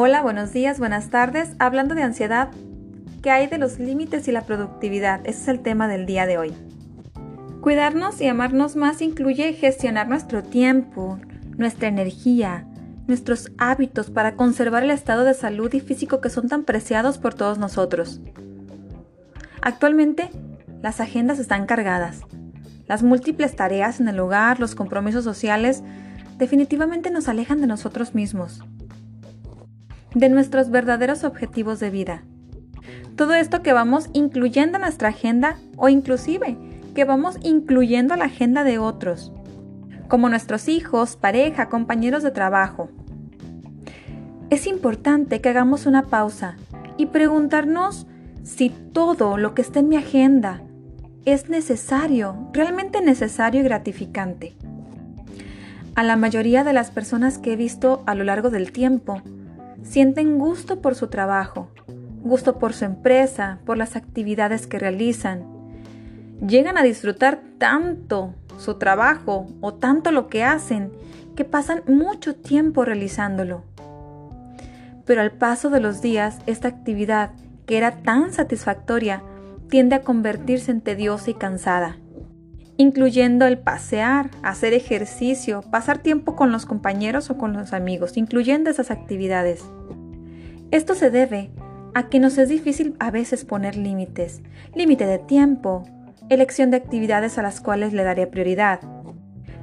[0.00, 1.56] Hola, buenos días, buenas tardes.
[1.58, 2.50] Hablando de ansiedad,
[3.20, 5.22] ¿qué hay de los límites y la productividad?
[5.24, 6.54] Ese es el tema del día de hoy.
[7.60, 11.18] Cuidarnos y amarnos más incluye gestionar nuestro tiempo,
[11.56, 12.64] nuestra energía,
[13.08, 17.34] nuestros hábitos para conservar el estado de salud y físico que son tan preciados por
[17.34, 18.20] todos nosotros.
[19.62, 20.30] Actualmente,
[20.80, 22.20] las agendas están cargadas.
[22.86, 25.82] Las múltiples tareas en el hogar, los compromisos sociales,
[26.36, 28.62] definitivamente nos alejan de nosotros mismos
[30.14, 32.22] de nuestros verdaderos objetivos de vida.
[33.16, 36.56] Todo esto que vamos incluyendo en nuestra agenda o inclusive
[36.94, 39.32] que vamos incluyendo a la agenda de otros,
[40.08, 42.88] como nuestros hijos, pareja, compañeros de trabajo.
[44.50, 46.56] Es importante que hagamos una pausa
[46.96, 48.06] y preguntarnos
[48.42, 50.62] si todo lo que está en mi agenda
[51.24, 54.56] es necesario, realmente necesario y gratificante.
[55.94, 59.22] A la mayoría de las personas que he visto a lo largo del tiempo,
[59.88, 61.68] sienten gusto por su trabajo,
[62.22, 65.44] gusto por su empresa, por las actividades que realizan.
[66.46, 70.92] Llegan a disfrutar tanto su trabajo o tanto lo que hacen
[71.34, 73.62] que pasan mucho tiempo realizándolo.
[75.06, 77.30] Pero al paso de los días, esta actividad,
[77.64, 79.22] que era tan satisfactoria,
[79.70, 81.96] tiende a convertirse en tediosa y cansada,
[82.78, 88.70] incluyendo el pasear, hacer ejercicio, pasar tiempo con los compañeros o con los amigos, incluyendo
[88.70, 89.64] esas actividades.
[90.70, 91.50] Esto se debe
[91.94, 94.42] a que nos es difícil a veces poner límites,
[94.74, 95.82] límite de tiempo,
[96.28, 98.80] elección de actividades a las cuales le daría prioridad.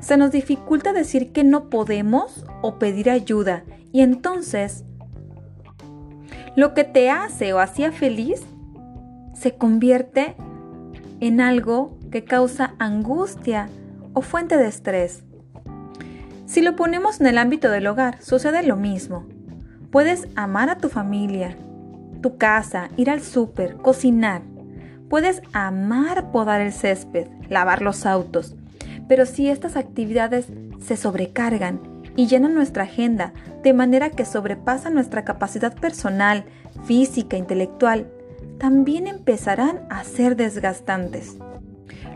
[0.02, 4.84] Se nos dificulta decir que no podemos o pedir ayuda y entonces
[6.58, 8.42] lo que te hace o hacía feliz
[9.34, 10.36] se convierte
[11.22, 13.68] en algo que causa angustia
[14.14, 15.26] o fuente de estrés.
[16.46, 19.26] Si lo ponemos en el ámbito del hogar, sucede lo mismo.
[19.92, 21.58] Puedes amar a tu familia,
[22.22, 24.44] tu casa, ir al súper, cocinar.
[25.10, 28.56] Puedes amar podar el césped, lavar los autos.
[29.10, 30.48] Pero si estas actividades
[30.80, 31.82] se sobrecargan
[32.16, 36.46] y llenan nuestra agenda de manera que sobrepasan nuestra capacidad personal,
[36.86, 38.08] física, intelectual,
[38.58, 41.36] también empezarán a ser desgastantes.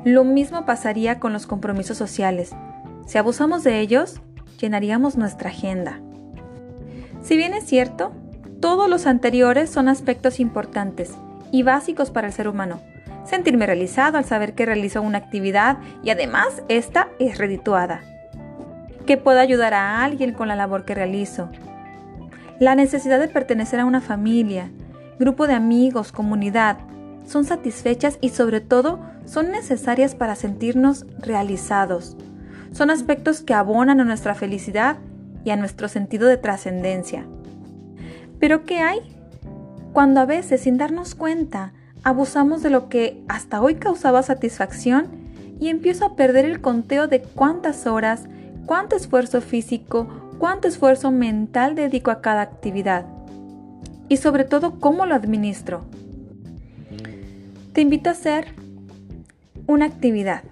[0.05, 2.51] Lo mismo pasaría con los compromisos sociales.
[3.05, 4.21] Si abusamos de ellos,
[4.59, 5.99] llenaríamos nuestra agenda.
[7.21, 8.13] Si bien es cierto,
[8.61, 11.11] todos los anteriores son aspectos importantes
[11.51, 12.79] y básicos para el ser humano.
[13.25, 18.01] Sentirme realizado al saber que realizo una actividad y además esta es redituada.
[19.05, 21.49] Que pueda ayudar a alguien con la labor que realizo.
[22.59, 24.71] La necesidad de pertenecer a una familia,
[25.19, 26.77] grupo de amigos, comunidad,
[27.25, 32.17] son satisfechas y sobre todo son necesarias para sentirnos realizados.
[32.73, 34.97] Son aspectos que abonan a nuestra felicidad
[35.45, 37.25] y a nuestro sentido de trascendencia.
[38.39, 38.99] Pero ¿qué hay?
[39.93, 41.73] Cuando a veces, sin darnos cuenta,
[42.03, 45.07] abusamos de lo que hasta hoy causaba satisfacción
[45.59, 48.23] y empiezo a perder el conteo de cuántas horas,
[48.65, 50.07] cuánto esfuerzo físico,
[50.39, 53.05] cuánto esfuerzo mental dedico a cada actividad.
[54.07, 55.83] Y sobre todo, cómo lo administro.
[57.73, 58.47] Te invito a hacer
[59.69, 60.43] una actividad.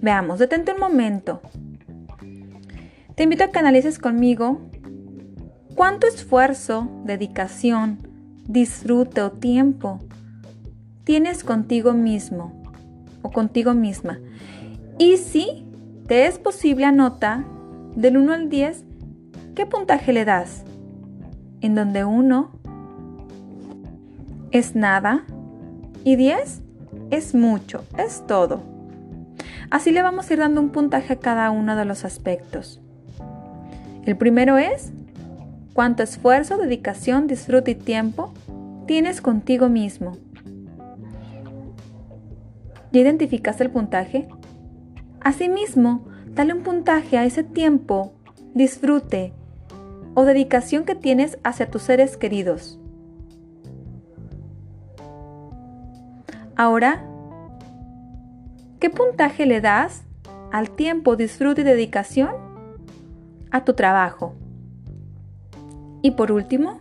[0.00, 1.42] Veamos, detente un momento
[3.16, 4.60] te invito a que analices conmigo
[5.74, 7.98] cuánto esfuerzo, dedicación,
[8.46, 10.00] disfrute o tiempo
[11.04, 12.62] tienes contigo mismo
[13.22, 14.18] o contigo misma.
[14.98, 15.66] Y si
[16.06, 17.42] te es posible, anota
[17.94, 18.84] del 1 al 10
[19.54, 20.64] qué puntaje le das.
[21.62, 22.50] En donde 1
[24.50, 25.24] es nada
[26.04, 26.60] y 10
[27.10, 28.62] es mucho, es todo.
[29.70, 32.80] Así le vamos a ir dando un puntaje a cada uno de los aspectos.
[34.04, 34.92] El primero es
[35.74, 38.32] cuánto esfuerzo, dedicación, disfrute y tiempo
[38.86, 40.16] tienes contigo mismo.
[42.92, 44.28] ¿Ya identificaste el puntaje?
[45.20, 48.14] Asimismo, dale un puntaje a ese tiempo,
[48.54, 49.32] disfrute
[50.14, 52.78] o dedicación que tienes hacia tus seres queridos.
[56.56, 57.04] Ahora,
[58.80, 60.06] ¿qué puntaje le das
[60.52, 62.46] al tiempo, disfrute y dedicación
[63.50, 64.34] a tu trabajo.
[66.02, 66.80] Y por último,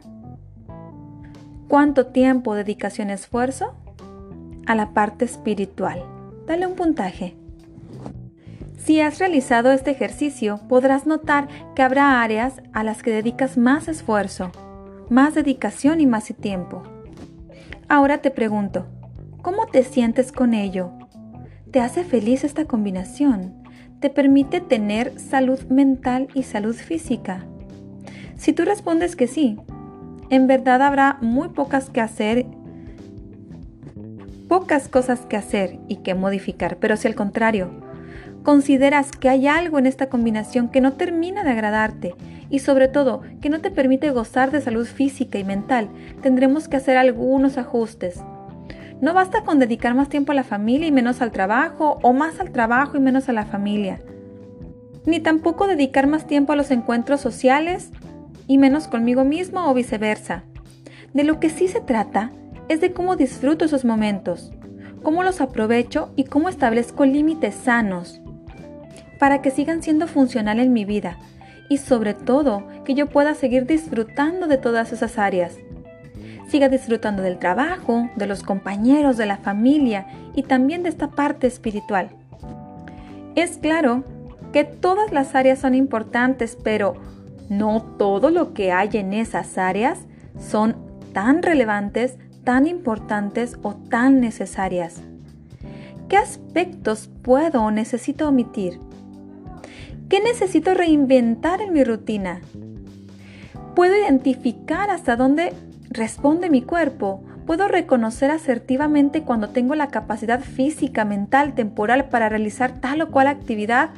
[1.67, 3.73] ¿cuánto tiempo, dedicación, esfuerzo
[4.65, 6.03] a la parte espiritual?
[6.47, 7.35] Dale un puntaje.
[8.77, 13.87] Si has realizado este ejercicio, podrás notar que habrá áreas a las que dedicas más
[13.87, 14.51] esfuerzo,
[15.09, 16.83] más dedicación y más tiempo.
[17.87, 18.85] Ahora te pregunto,
[19.45, 20.89] ¿cómo te sientes con ello?
[21.69, 23.63] ¿Te hace feliz esta combinación?
[23.99, 27.45] te permite tener salud mental y salud física.
[28.37, 29.57] Si tú respondes que sí,
[30.31, 32.47] en verdad habrá muy pocas que hacer,
[34.49, 37.69] pocas cosas que hacer y que modificar, pero si al contrario,
[38.41, 42.15] consideras que hay algo en esta combinación que no termina de agradarte
[42.49, 45.89] y sobre todo que no te permite gozar de salud física y mental,
[46.21, 48.23] tendremos que hacer algunos ajustes.
[49.01, 52.39] No basta con dedicar más tiempo a la familia y menos al trabajo, o más
[52.39, 54.01] al trabajo y menos a la familia.
[55.05, 57.91] Ni tampoco dedicar más tiempo a los encuentros sociales
[58.47, 60.43] y menos conmigo mismo o viceversa.
[61.13, 62.31] De lo que sí se trata
[62.67, 64.51] es de cómo disfruto esos momentos,
[65.03, 68.21] cómo los aprovecho y cómo establezco límites sanos
[69.19, 71.17] para que sigan siendo funcional en mi vida
[71.69, 75.57] y sobre todo que yo pueda seguir disfrutando de todas esas áreas.
[76.47, 81.47] Siga disfrutando del trabajo, de los compañeros, de la familia y también de esta parte
[81.47, 82.09] espiritual.
[83.35, 84.03] Es claro
[84.53, 86.95] que todas las áreas son importantes, pero
[87.49, 89.99] no todo lo que hay en esas áreas
[90.39, 90.75] son
[91.13, 95.01] tan relevantes, tan importantes o tan necesarias.
[96.07, 98.79] ¿Qué aspectos puedo o necesito omitir?
[100.07, 102.41] ¿Qué necesito reinventar en mi rutina?
[103.75, 105.51] Puedo identificar hasta dónde
[105.95, 107.23] responde mi cuerpo.
[107.45, 113.27] Puedo reconocer asertivamente cuando tengo la capacidad física, mental, temporal para realizar tal o cual
[113.27, 113.91] actividad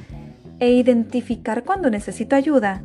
[0.60, 2.82] e identificar cuando necesito ayuda.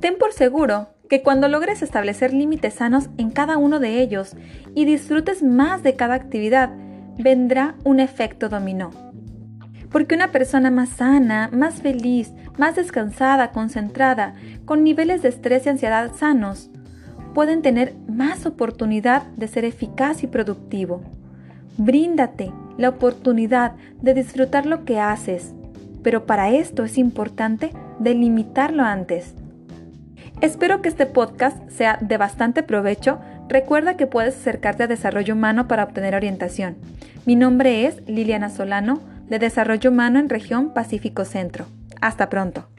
[0.00, 4.36] Ten por seguro que cuando logres establecer límites sanos en cada uno de ellos
[4.74, 6.70] y disfrutes más de cada actividad,
[7.18, 8.90] vendrá un efecto dominó.
[9.90, 15.68] Porque una persona más sana, más feliz, más descansada, concentrada, con niveles de estrés y
[15.68, 16.70] ansiedad sanos,
[17.34, 21.02] pueden tener más oportunidad de ser eficaz y productivo.
[21.76, 25.52] Bríndate la oportunidad de disfrutar lo que haces,
[26.02, 29.34] pero para esto es importante delimitarlo antes.
[30.40, 33.18] Espero que este podcast sea de bastante provecho.
[33.48, 36.76] Recuerda que puedes acercarte a Desarrollo Humano para obtener orientación.
[37.26, 41.66] Mi nombre es Liliana Solano, de Desarrollo Humano en Región Pacífico Centro.
[42.00, 42.73] Hasta pronto.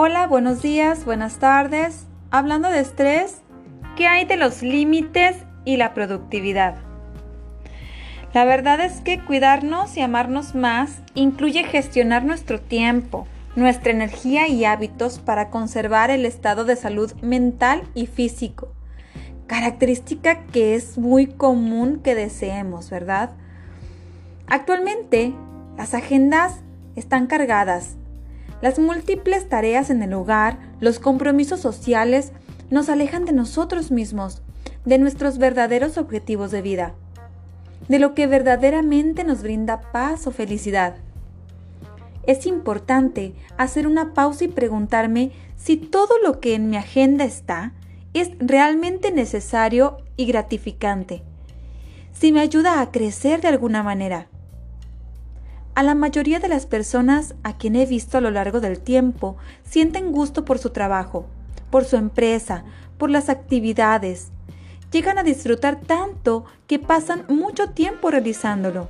[0.00, 2.06] Hola, buenos días, buenas tardes.
[2.30, 3.42] Hablando de estrés,
[3.96, 6.76] ¿qué hay de los límites y la productividad?
[8.32, 14.64] La verdad es que cuidarnos y amarnos más incluye gestionar nuestro tiempo, nuestra energía y
[14.64, 18.72] hábitos para conservar el estado de salud mental y físico,
[19.48, 23.30] característica que es muy común que deseemos, ¿verdad?
[24.46, 25.34] Actualmente,
[25.76, 26.60] las agendas
[26.94, 27.97] están cargadas.
[28.60, 32.32] Las múltiples tareas en el hogar, los compromisos sociales,
[32.70, 34.42] nos alejan de nosotros mismos,
[34.84, 36.94] de nuestros verdaderos objetivos de vida
[37.88, 40.96] de lo que verdaderamente nos brinda paz o felicidad.
[42.26, 47.72] Es importante hacer una pausa y preguntarme si todo lo que en mi agenda está
[48.12, 51.22] es realmente necesario y gratificante,
[52.12, 54.28] si me ayuda a crecer de alguna manera.
[55.78, 59.36] A la mayoría de las personas a quien he visto a lo largo del tiempo
[59.62, 61.26] sienten gusto por su trabajo,
[61.70, 62.64] por su empresa,
[62.98, 64.32] por las actividades,
[64.90, 68.88] llegan a disfrutar tanto que pasan mucho tiempo realizándolo.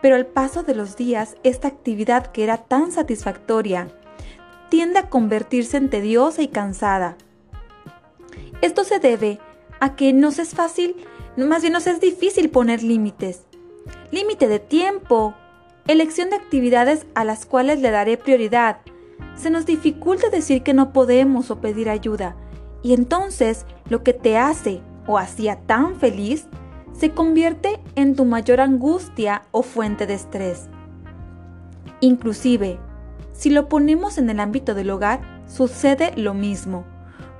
[0.00, 3.88] Pero al paso de los días, esta actividad que era tan satisfactoria
[4.68, 7.16] tiende a convertirse en tediosa y cansada.
[8.60, 9.40] Esto se debe
[9.80, 10.94] a que nos es fácil,
[11.36, 13.40] más bien nos es difícil poner límites.
[14.12, 15.34] Límite de tiempo,
[15.88, 18.78] elección de actividades a las cuales le daré prioridad.
[19.34, 22.36] Se nos dificulta decir que no podemos o pedir ayuda
[22.82, 26.46] y entonces lo que te hace o hacía tan feliz
[26.92, 30.68] se convierte en tu mayor angustia o fuente de estrés.
[32.00, 32.78] Inclusive,
[33.32, 36.84] si lo ponemos en el ámbito del hogar, sucede lo mismo.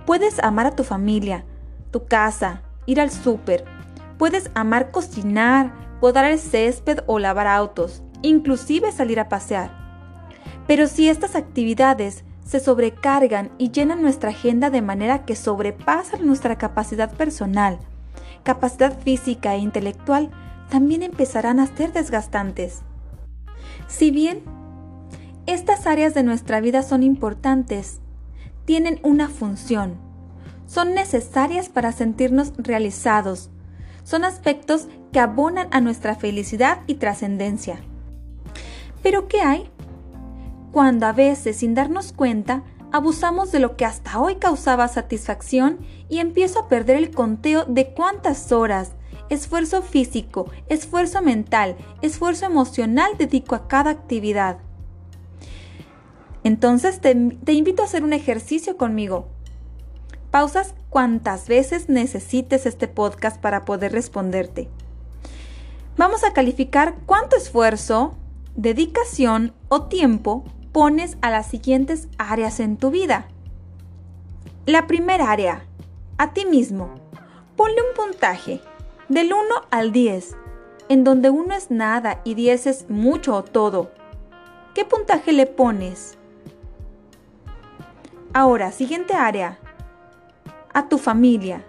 [0.06, 1.44] Puedes amar a tu familia,
[1.90, 3.64] tu casa, ir al súper.
[4.18, 9.70] Puedes amar cocinar, podar el césped o lavar autos, inclusive salir a pasear.
[10.66, 16.56] Pero si estas actividades se sobrecargan y llenan nuestra agenda de manera que sobrepasan nuestra
[16.56, 17.78] capacidad personal,
[18.42, 20.30] capacidad física e intelectual,
[20.70, 22.82] también empezarán a ser desgastantes.
[23.86, 24.42] Si bien
[25.46, 28.00] estas áreas de nuestra vida son importantes,
[28.64, 29.96] tienen una función,
[30.66, 33.50] son necesarias para sentirnos realizados,
[34.04, 37.80] son aspectos que abonan a nuestra felicidad y trascendencia.
[39.02, 39.70] Pero ¿qué hay
[40.70, 45.78] cuando a veces sin darnos cuenta abusamos de lo que hasta hoy causaba satisfacción
[46.08, 48.92] y empiezo a perder el conteo de cuántas horas
[49.28, 54.58] esfuerzo físico, esfuerzo mental, esfuerzo emocional dedico a cada actividad?
[56.44, 59.28] Entonces te, invito a hacer un ejercicio conmigo.
[60.30, 64.68] Pausas cuantas veces necesites este podcast para poder responderte.
[65.96, 68.16] Vamos a calificar cuánto esfuerzo,
[68.56, 73.28] dedicación o tiempo pones a las siguientes áreas en tu vida.
[74.66, 75.64] La primera área,
[76.18, 76.94] a ti mismo.
[77.56, 78.60] Ponle un puntaje
[79.08, 80.36] del 1 al 10,
[80.88, 83.90] en donde 1 es nada y 10 es mucho o todo.
[84.74, 86.16] ¿Qué puntaje le pones?
[88.32, 89.58] Ahora, siguiente área,
[90.72, 91.64] a tu familia.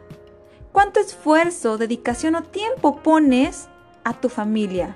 [0.71, 3.67] ¿Cuánto esfuerzo, dedicación o tiempo pones
[4.03, 4.95] a tu familia?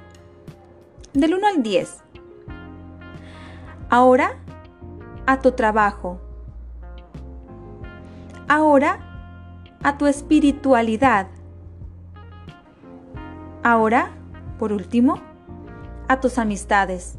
[1.18, 2.04] Del 1 al 10.
[3.90, 4.38] Ahora,
[5.26, 6.22] a tu trabajo.
[8.48, 9.00] Ahora,
[9.82, 11.26] a tu espiritualidad.
[13.64, 14.12] Ahora,
[14.60, 15.20] por último,
[16.08, 17.18] a tus amistades.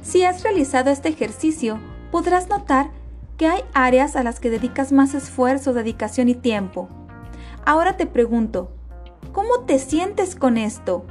[0.00, 1.78] Si has realizado este ejercicio,
[2.10, 2.88] podrás notar
[3.36, 6.88] que hay áreas a las que dedicas más esfuerzo, dedicación y tiempo.
[7.66, 8.70] Ahora te pregunto,
[9.32, 11.04] ¿cómo te sientes con esto?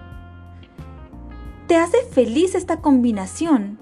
[1.68, 3.80] ¿Te hace feliz esta combinación?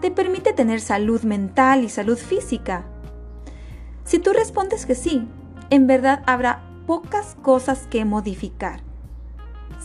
[0.00, 2.84] ¿Te permite tener salud mental y salud física?
[4.04, 5.28] Si tú respondes que sí,
[5.70, 8.82] en verdad habrá pocas cosas que modificar.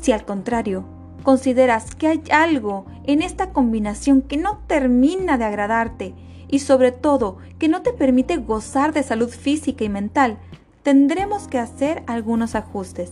[0.01, 0.85] Si al contrario,
[1.23, 6.15] consideras que hay algo en esta combinación que no termina de agradarte
[6.47, 10.39] y sobre todo que no te permite gozar de salud física y mental,
[10.83, 13.11] tendremos que hacer algunos ajustes.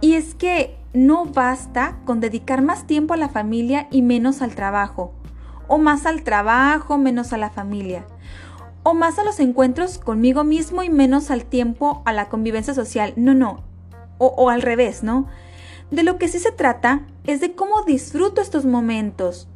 [0.00, 4.54] Y es que no basta con dedicar más tiempo a la familia y menos al
[4.54, 5.12] trabajo,
[5.68, 8.06] o más al trabajo menos a la familia,
[8.84, 13.12] o más a los encuentros conmigo mismo y menos al tiempo a la convivencia social.
[13.16, 13.64] No, no,
[14.18, 15.26] o, al revés, ¿no?
[15.90, 19.48] De lo que sí se trata es de cómo disfruto estos momentos,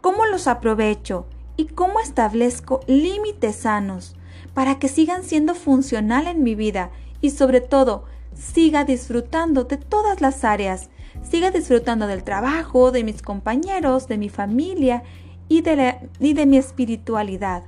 [0.00, 1.26] cómo los aprovecho,
[1.56, 4.16] y cómo establezco límites sanos
[4.54, 10.20] para que sigan siendo funcional en mi vida y sobre todo siga disfrutando de todas
[10.20, 10.90] las áreas,
[11.22, 15.02] siga disfrutando del trabajo, de mis compañeros, de mi familia
[15.48, 17.64] y de, y de mi espiritualidad.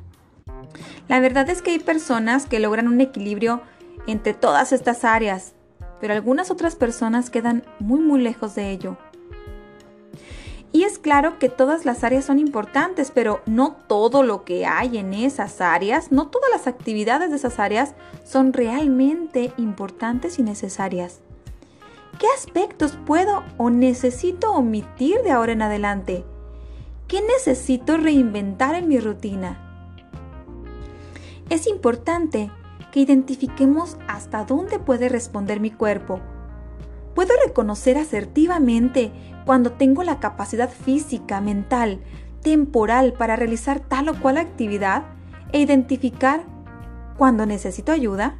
[1.08, 3.62] La verdad es que hay personas que logran un equilibrio
[4.06, 5.54] entre todas estas áreas,
[6.00, 8.96] pero algunas otras personas quedan muy muy lejos de ello.
[10.76, 14.98] Y es claro que todas las áreas son importantes, pero no todo lo que hay
[14.98, 21.20] en esas áreas, no todas las actividades de esas áreas son realmente importantes y necesarias.
[22.18, 26.26] ¿Qué aspectos puedo o necesito omitir de ahora en adelante?
[27.08, 29.88] ¿Qué necesito reinventar en mi rutina?
[31.48, 32.50] Es importante
[32.92, 36.20] que identifiquemos hasta dónde puede responder mi cuerpo.
[37.16, 39.10] Puedo reconocer asertivamente
[39.46, 41.98] cuando tengo la capacidad física, mental,
[42.42, 45.04] temporal para realizar tal o cual actividad
[45.50, 46.42] e identificar
[47.16, 48.36] cuando necesito ayuda?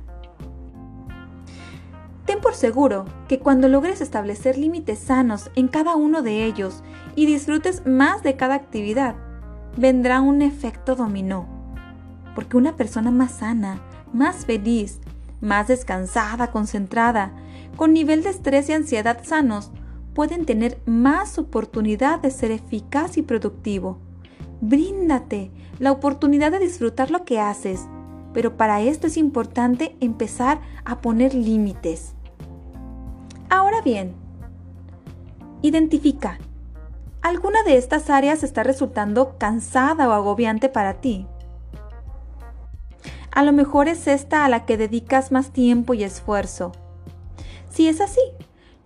[2.27, 6.83] Ten por seguro que cuando logres establecer límites sanos en cada uno de ellos
[7.15, 9.15] y disfrutes más de cada actividad,
[9.79, 11.49] vendrá un efecto dominó.
[12.35, 13.81] Porque una persona más sana,
[14.13, 15.01] más feliz,
[15.41, 17.33] más descansada, concentrada,
[17.77, 19.71] con nivel de estrés y ansiedad sanos,
[20.15, 23.99] pueden tener más oportunidad de ser eficaz y productivo.
[24.63, 27.87] Bríndate la oportunidad de disfrutar lo que haces,
[28.33, 32.15] pero para esto es importante empezar a poner límites.
[33.51, 34.15] Ahora bien,
[35.61, 36.39] identifica.
[37.21, 41.27] ¿Alguna de estas áreas está resultando cansada o agobiante para ti?
[43.33, 46.73] A lo mejor es esta a la que dedicas más tiempo y esfuerzo.
[47.77, 48.23] Si es así,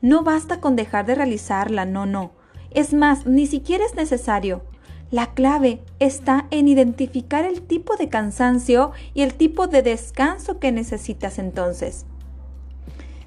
[0.02, 2.32] no basta con dejar de realizarla, no, no.
[2.72, 4.62] Es más, ni siquiera es necesario.
[5.12, 10.72] La clave está en identificar el tipo de cansancio y el tipo de descanso que
[10.72, 12.04] necesitas entonces.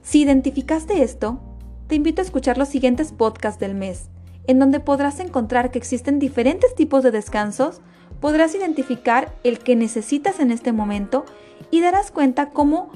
[0.01, 1.39] Si identificaste esto,
[1.88, 4.10] te invito a escuchar los siguientes podcasts del mes,
[4.48, 7.79] en donde podrás encontrar que existen diferentes tipos de descansos,
[8.20, 11.24] podrás identificar el que necesitas en este momento
[11.72, 12.91] y darás cuenta cómo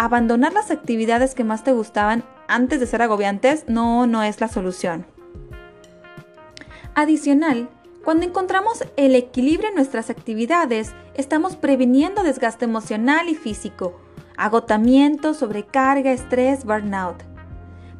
[0.00, 4.48] abandonar las actividades que más te gustaban antes de ser agobiantes no, no es la
[4.48, 5.04] solución.
[6.94, 7.68] Adicional,
[8.02, 14.00] cuando encontramos el equilibrio en nuestras actividades, estamos previniendo desgaste emocional y físico,
[14.38, 17.22] agotamiento, sobrecarga, estrés, burnout.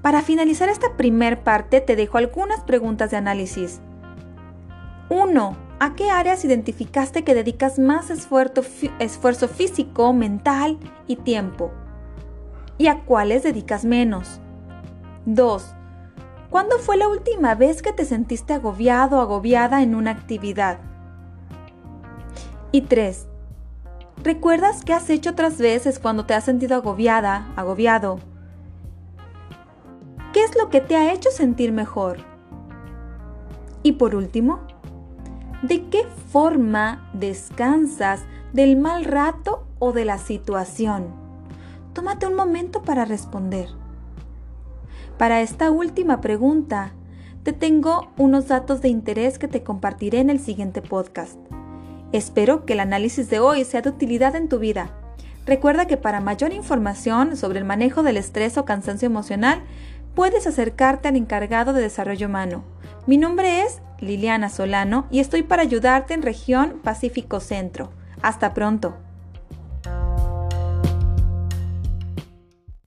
[0.01, 3.83] Para finalizar esta primer parte te dejo algunas preguntas de análisis.
[5.11, 5.57] 1.
[5.81, 8.63] ¿A qué áreas identificaste que dedicas más esfuerzo,
[9.01, 11.71] esfuerzo físico, mental y tiempo?
[12.81, 14.41] Y a cuáles dedicas menos.
[15.27, 15.75] 2.
[16.49, 20.79] ¿Cuándo fue la última vez que te sentiste agobiado o agobiada en una actividad?
[22.73, 23.29] Y 3.
[24.25, 28.19] ¿Recuerdas qué has hecho otras veces cuando te has sentido agobiada, agobiado?
[30.33, 32.17] ¿Qué es lo que te ha hecho sentir mejor?
[33.83, 34.59] Y por último,
[35.61, 38.23] ¿de qué forma descansas
[38.55, 41.20] del mal rato o de la situación?
[41.93, 43.69] Tómate un momento para responder.
[45.19, 46.93] Para esta última pregunta,
[47.43, 51.37] te tengo unos datos de interés que te compartiré en el siguiente podcast.
[52.13, 54.91] Espero que el análisis de hoy sea de utilidad en tu vida.
[55.47, 59.63] Recuerda que para mayor información sobre el manejo del estrés o cansancio emocional,
[60.15, 62.63] puedes acercarte al encargado de desarrollo humano.
[63.07, 67.91] Mi nombre es Liliana Solano y estoy para ayudarte en región Pacífico Centro.
[68.23, 68.97] Hasta pronto.